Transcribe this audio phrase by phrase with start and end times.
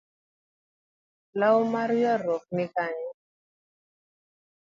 [1.39, 3.09] Law mar yueruok ni Kanye?